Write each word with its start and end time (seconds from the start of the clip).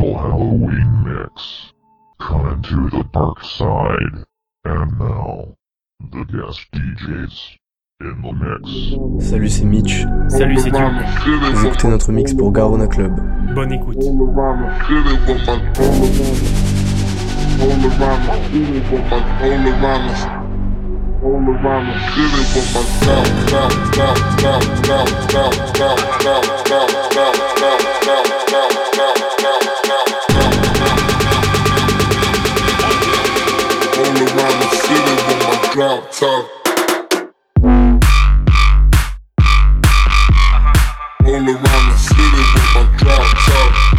Halloween 0.00 1.04
mix. 1.04 1.72
Coming 2.18 2.62
to 2.62 2.90
the 2.90 3.04
dark 3.12 3.42
side. 3.44 4.24
And 4.64 4.98
now, 4.98 5.56
the 6.00 6.24
guest 6.24 6.66
DJs. 6.72 7.58
In 8.00 8.22
the 8.22 8.32
mix. 8.32 9.28
Salut 9.28 9.48
c'est 9.48 9.64
Mitch. 9.64 10.04
Salut 10.28 10.56
c'est 10.56 10.70
Dieu. 10.70 10.80
Vous 11.52 11.66
écoutez 11.66 11.88
notre 11.88 12.10
mix 12.10 12.32
pour 12.34 12.52
Garona 12.52 12.86
Club. 12.86 13.12
Bonne 13.54 13.72
écoute. 13.72 13.98
With 35.74 35.78
my 35.78 35.94
drop 35.96 36.10
top. 36.10 36.50
All 41.24 41.34
around 41.34 41.90
the 41.90 41.96
city 41.96 42.22
with 42.22 42.74
my 42.74 42.96
drop 42.98 43.36
top. 43.46 43.91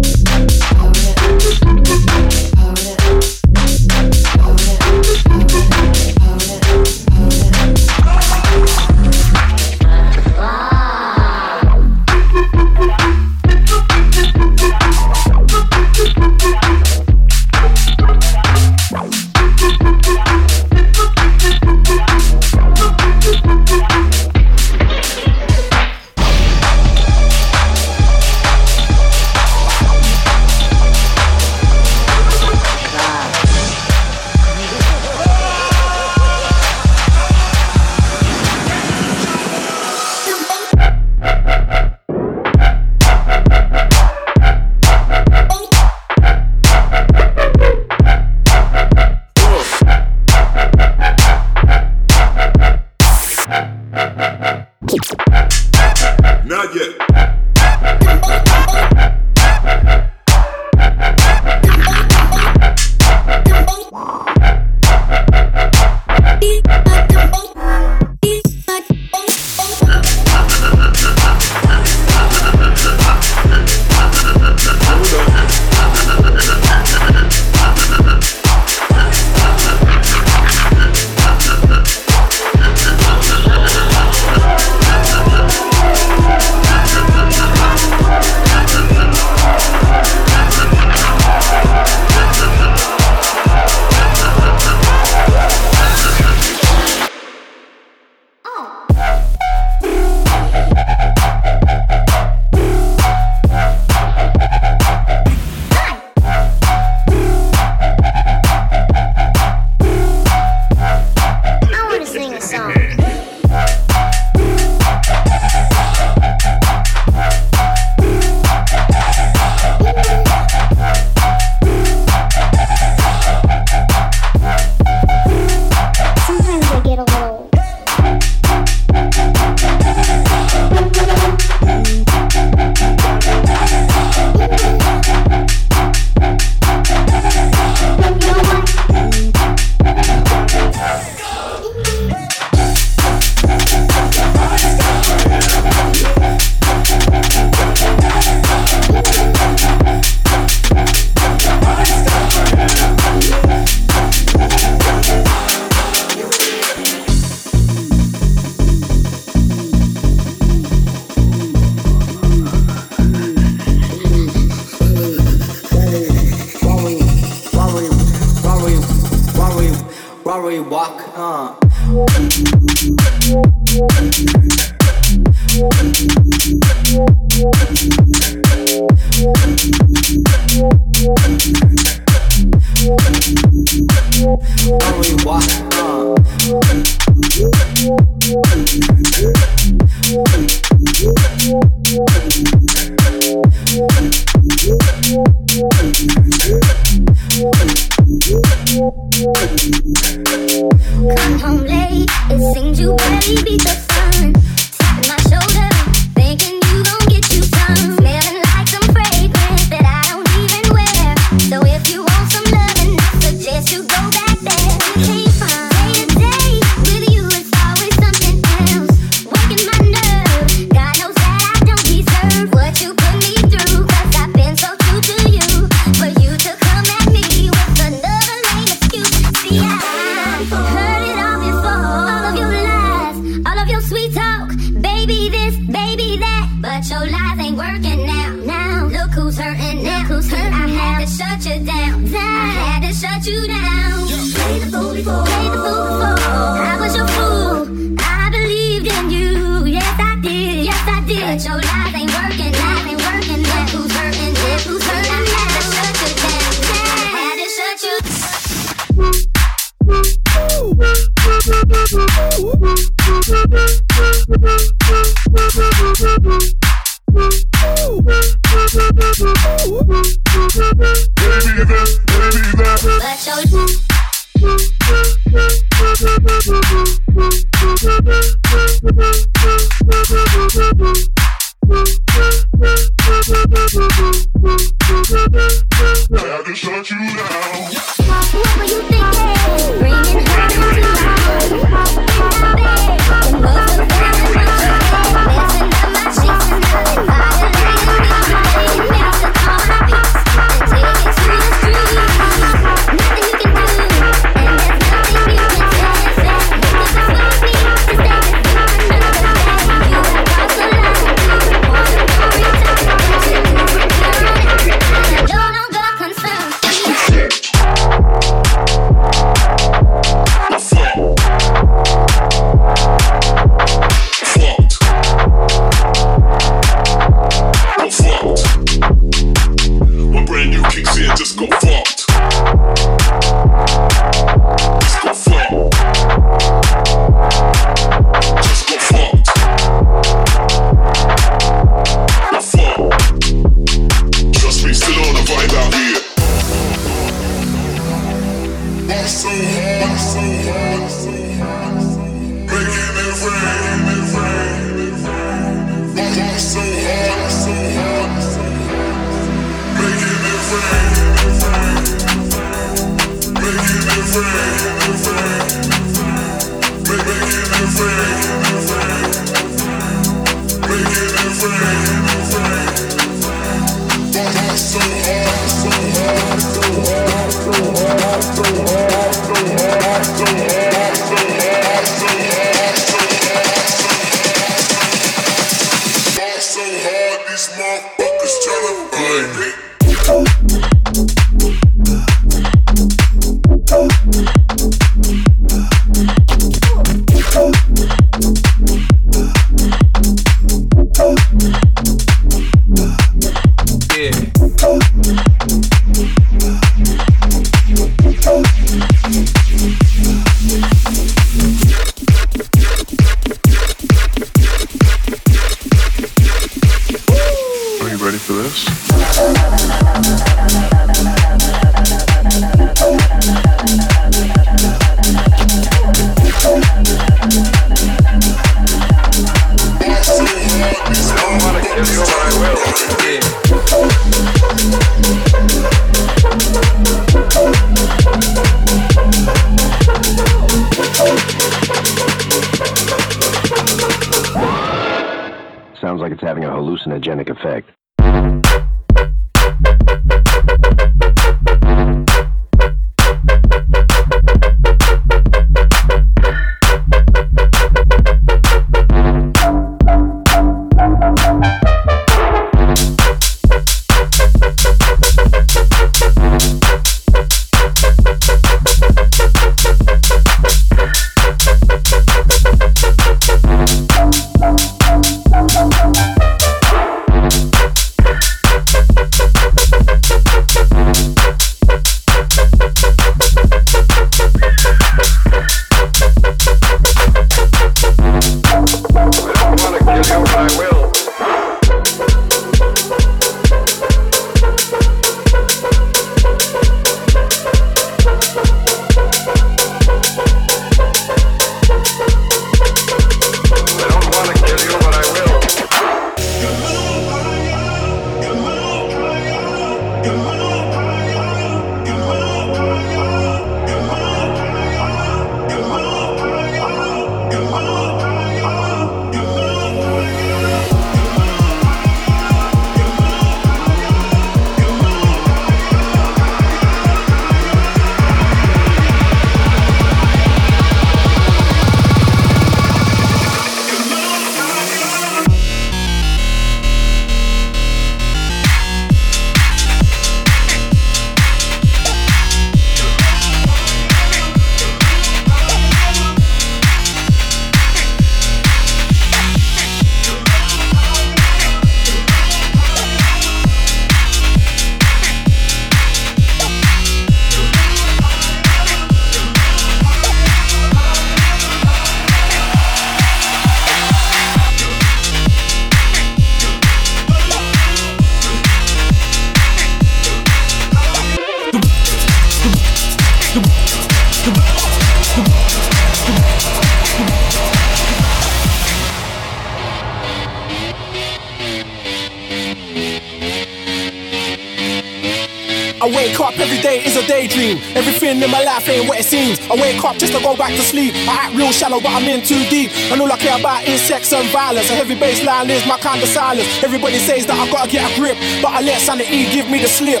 just 590.08 590.24
to 590.24 590.24
go 590.24 590.36
back 590.36 590.56
to 590.56 590.64
sleep. 590.64 590.96
I 591.04 591.28
act 591.28 591.36
real 591.36 591.52
shallow, 591.52 591.80
but 591.80 591.92
I'm 591.92 592.08
in 592.08 592.24
too 592.24 592.40
deep. 592.48 592.72
And 592.88 593.00
all 593.00 593.12
I 593.12 593.18
care 593.20 593.36
about 593.36 593.68
is 593.68 593.80
sex 593.80 594.12
and 594.12 594.24
violence. 594.32 594.70
A 594.70 594.74
heavy 594.74 594.96
bass 594.96 595.20
line 595.24 595.50
is 595.50 595.60
my 595.68 595.76
kind 595.76 596.00
of 596.00 596.08
silence. 596.08 596.48
Everybody 596.64 596.96
says 596.96 597.28
that 597.28 597.36
I 597.36 597.44
gotta 597.52 597.68
get 597.68 597.84
a 597.84 597.92
grip, 598.00 598.16
but 598.40 598.56
I 598.56 598.64
let 598.64 598.80
sanity 598.80 599.28
give 599.28 599.52
me 599.52 599.60
the 599.60 599.68
slip. 599.68 600.00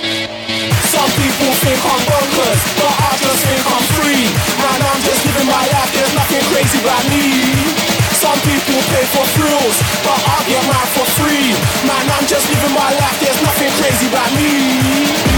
Some 0.88 1.10
people 1.20 1.52
think 1.60 1.76
I'm 1.84 2.00
bonkers, 2.08 2.60
but 2.80 2.88
I 2.88 3.10
just 3.20 3.42
think 3.44 3.64
I'm 3.68 3.86
free. 4.00 4.24
Man, 4.64 4.80
I'm 4.80 5.00
just 5.04 5.20
living 5.28 5.48
my 5.48 5.64
life, 5.76 5.90
there's 5.92 6.14
nothing 6.16 6.44
crazy 6.48 6.78
about 6.80 7.04
me. 7.12 7.24
Some 8.16 8.38
people 8.48 8.80
pay 8.88 9.04
for 9.12 9.26
thrills, 9.36 9.76
but 10.08 10.18
I 10.24 10.36
get 10.48 10.62
mine 10.64 10.90
for 10.96 11.06
free. 11.20 11.52
Man, 11.84 12.04
I'm 12.16 12.24
just 12.24 12.48
living 12.48 12.72
my 12.72 12.90
life, 12.96 13.16
there's 13.20 13.40
nothing 13.44 13.72
crazy 13.76 14.08
about 14.08 14.30
me. 14.40 15.37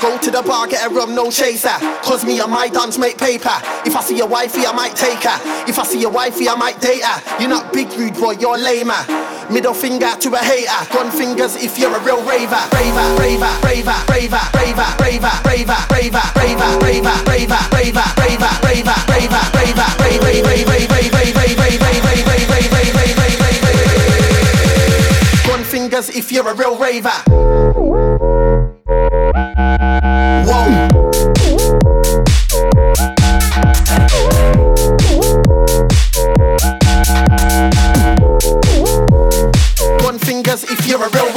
Go 0.00 0.16
to 0.16 0.30
the 0.30 0.40
bar, 0.40 0.66
get 0.66 0.86
a 0.86 0.88
rum, 0.88 1.14
no 1.14 1.30
chaser. 1.30 1.76
Cause 2.00 2.24
me 2.24 2.40
and 2.40 2.50
my 2.50 2.68
dance 2.68 2.96
make 2.96 3.18
paper. 3.18 3.52
If 3.84 3.94
I 3.94 4.00
see 4.00 4.16
your 4.16 4.28
wifey, 4.28 4.64
I 4.64 4.72
might 4.72 4.96
take 4.96 5.22
her. 5.24 5.36
If 5.68 5.78
I 5.78 5.84
see 5.84 6.00
your 6.00 6.10
wifey, 6.10 6.48
I 6.48 6.54
might 6.54 6.80
date 6.80 7.04
her. 7.04 7.20
You're 7.38 7.50
not 7.50 7.70
big 7.74 7.92
rude 7.92 8.14
boy, 8.14 8.32
you're 8.40 8.56
lamer. 8.56 8.96
Middle 9.52 9.74
finger 9.74 10.08
to 10.16 10.28
a 10.32 10.38
hater. 10.38 10.72
Gun 10.94 11.10
fingers 11.10 11.56
if 11.56 11.78
you're 11.78 11.94
a 11.94 12.00
real 12.00 12.24
raver. 12.24 12.56
Raver, 12.72 13.06
raver, 13.20 13.52
raver, 13.60 13.92
raver, 14.08 14.40
raver, 14.56 14.88
raver, 15.04 15.28
raver, 15.44 15.84
raver, 15.92 16.32
raver, 16.40 17.20
raver, 17.28 17.60
raver, 17.76 18.00
raver, 18.08 18.24
raver, 18.24 18.40
raver, 18.40 18.40
raver, 18.40 18.40
raver, 18.40 18.64
raver, 18.64 19.00
Gun 25.46 25.62
fingers 25.64 26.08
if 26.08 26.32
you're 26.32 26.48
a 26.48 26.54
real 26.54 26.78
raver. 26.78 28.49
Gun 28.90 28.98
fingers 40.18 40.64
if 40.64 40.88
you're 40.88 41.04
a 41.04 41.08
real 41.10 41.29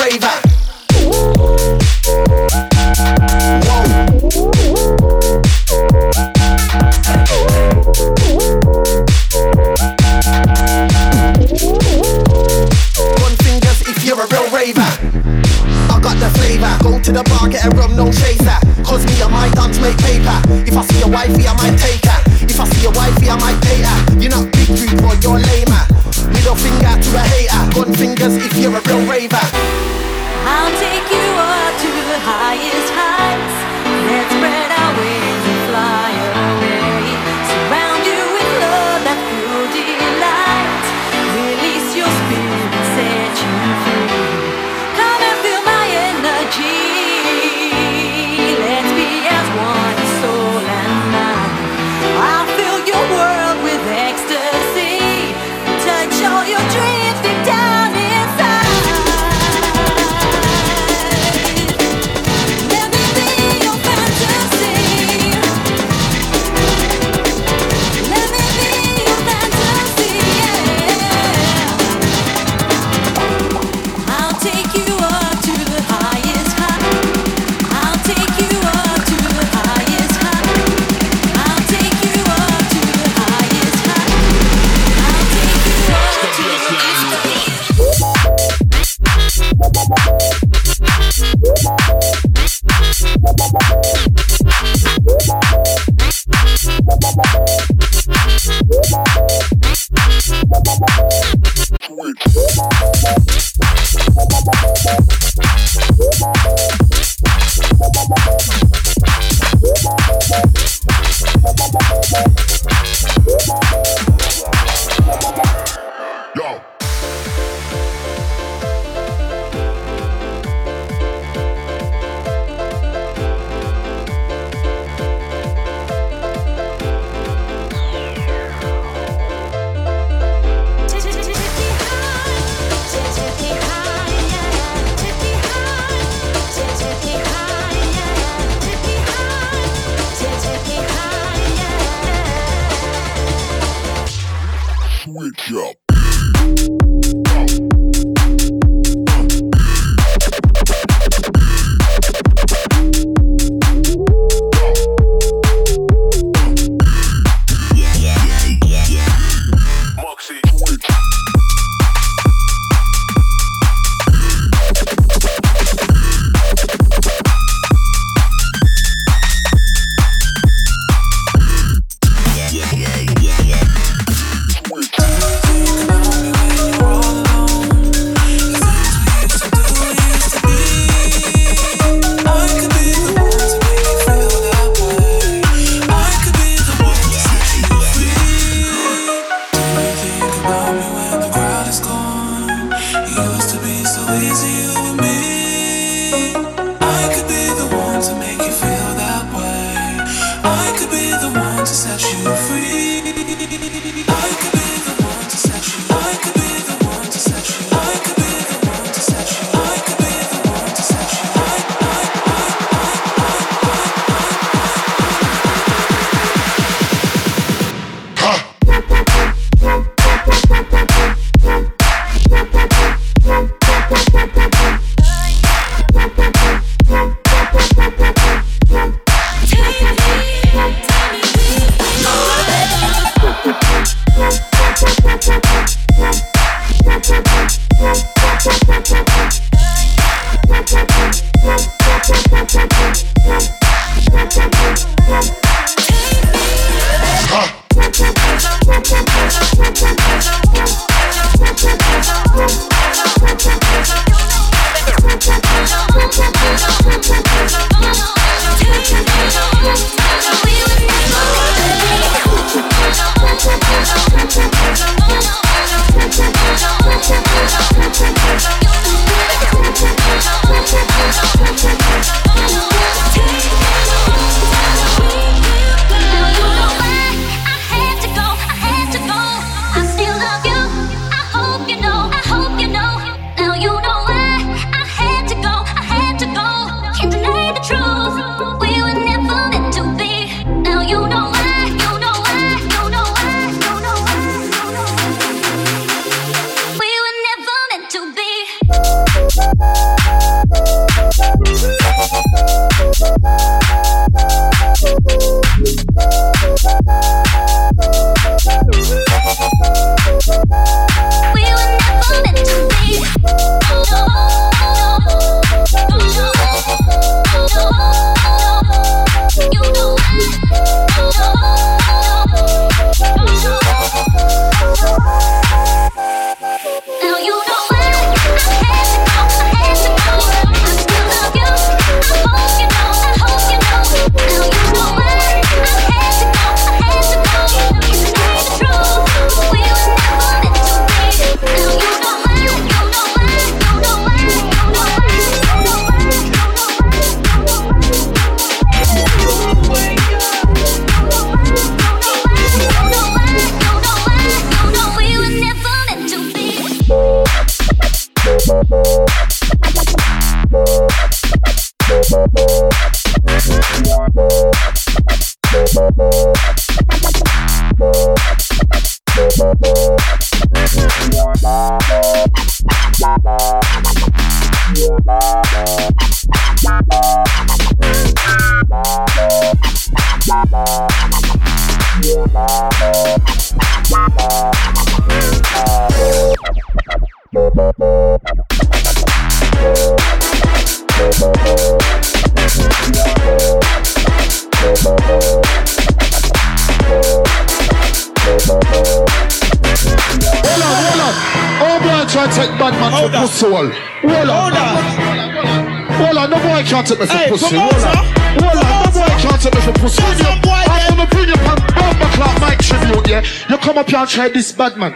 this 414.33 414.51
bad 414.51 414.77
man. 414.77 414.95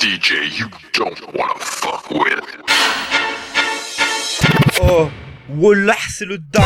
DJ 0.00 0.58
you 0.58 0.66
don't 0.94 1.20
wanna 1.36 1.60
fuck 1.60 2.10
with. 2.10 2.40
Oh, 4.80 5.10
voilà, 5.50 5.94
c'est 6.08 6.24
le 6.24 6.38
down. 6.38 6.64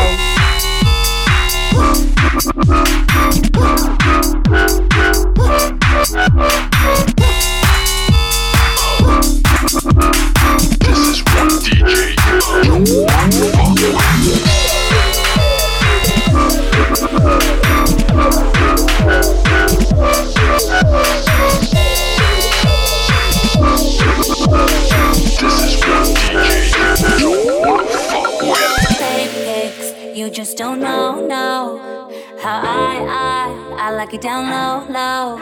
This 10.79 10.99
is 11.09 11.23
what 11.25 11.51
DJ 11.61 12.15
you 12.15 12.39
don't 12.63 12.87
wanna 13.03 13.31
fuck 13.51 13.75
with. 13.75 14.44
just 30.45 30.57
don't 30.59 30.79
know, 30.79 31.25
no. 31.25 31.79
How 32.39 32.61
I, 32.61 32.93
I, 33.09 33.87
I 33.87 33.91
like 33.95 34.13
it 34.13 34.21
down 34.21 34.43
low, 34.45 34.85
low. 34.93 35.39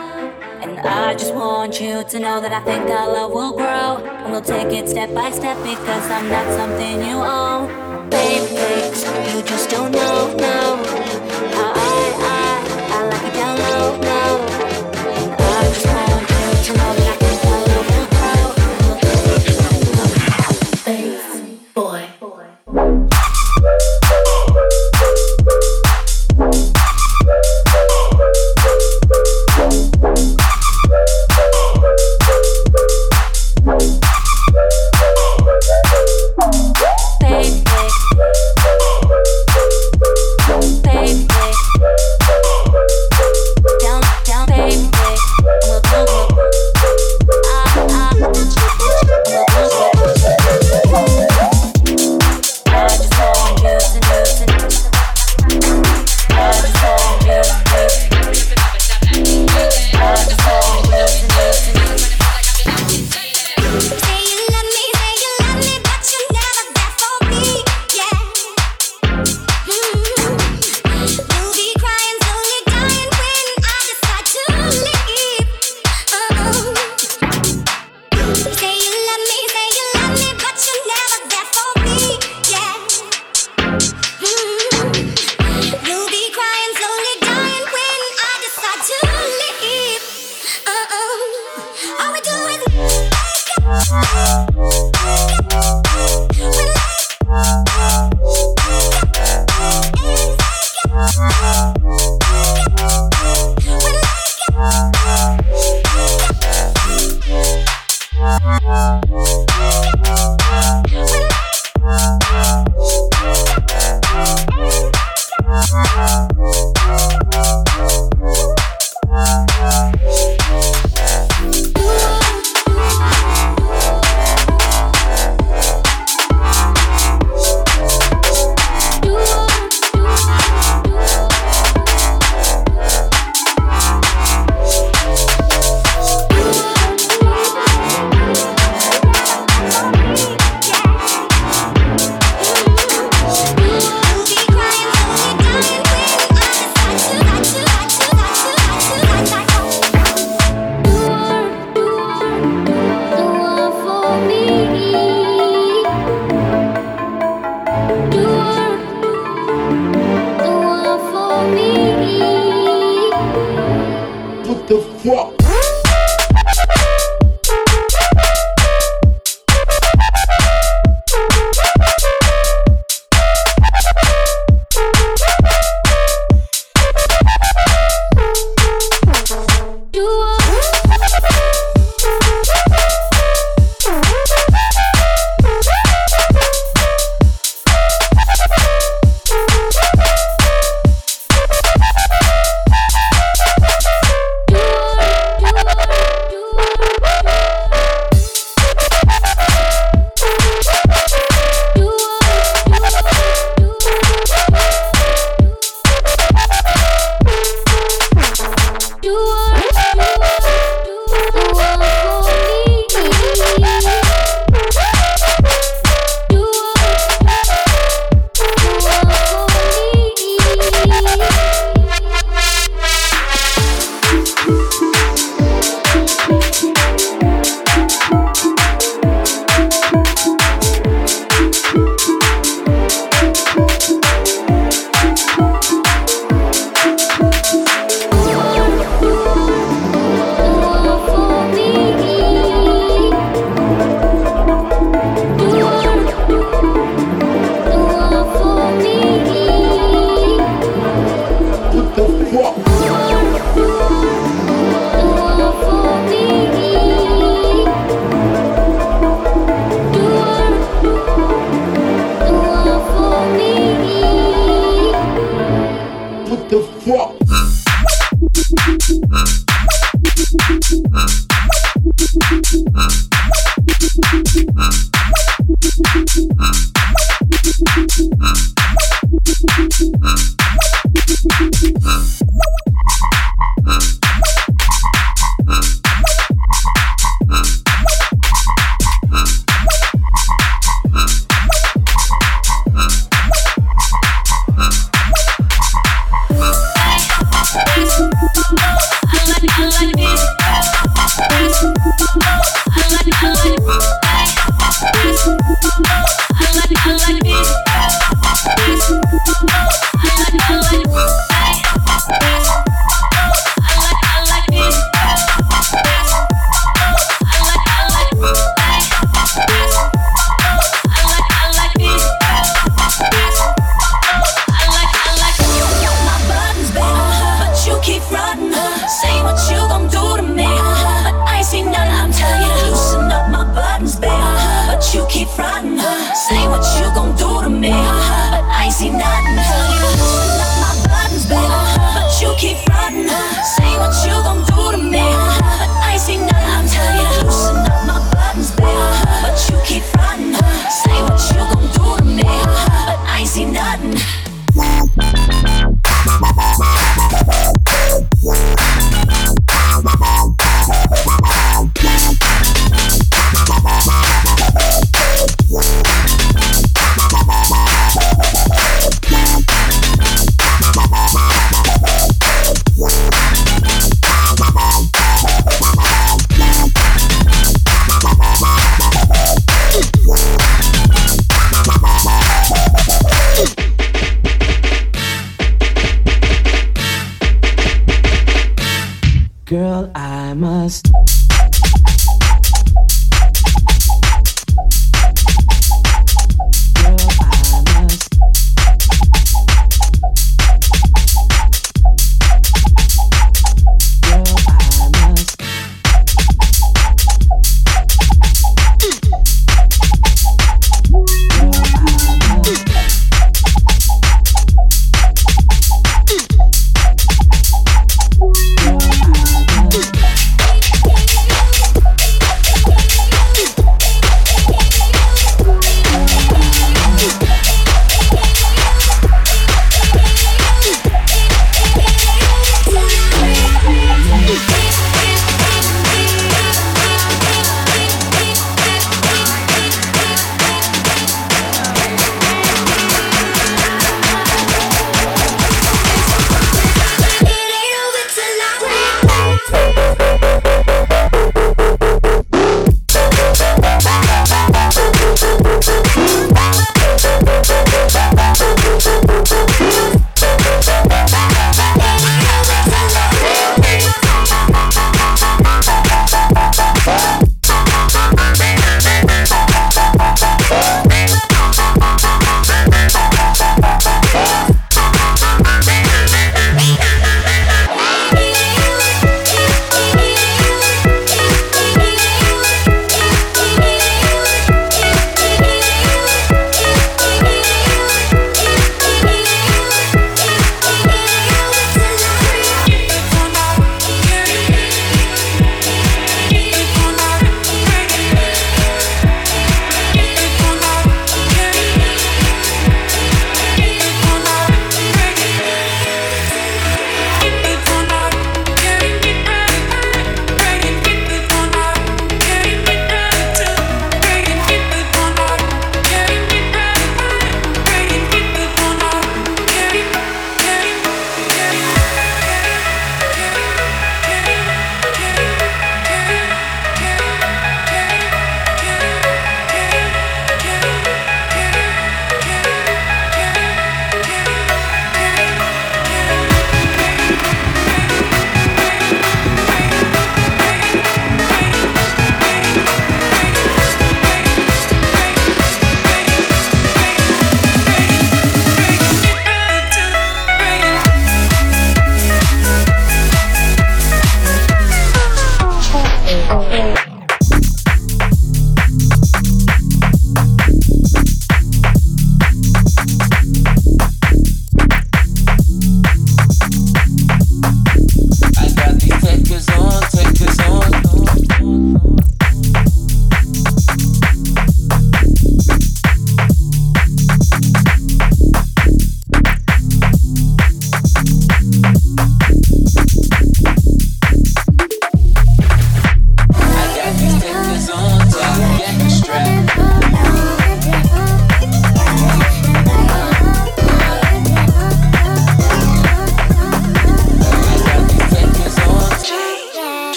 And 0.62 0.80
I 0.80 1.13
just 1.13 1.36
want 1.36 1.82
you 1.82 2.06
to 2.06 2.20
know 2.20 2.39
that 2.39 2.54
I 2.54 2.62
think 2.63 2.89
our 2.89 3.12
love 3.12 3.32
will 3.34 3.52
grow. 3.52 3.98
And 3.98 4.32
we'll 4.32 4.39
take 4.39 4.72
it 4.72 4.88
step 4.88 5.13
by 5.13 5.30
step 5.32 5.58
because 5.58 6.10
I'm 6.10 6.30
not 6.30 6.48
something 6.56 7.02
you 7.06 7.18
own. 7.18 8.10
Baby, 8.10 8.56
you 9.30 9.44
just 9.44 9.70
don't 9.70 9.92
know, 9.92 10.34
no. 10.38 10.83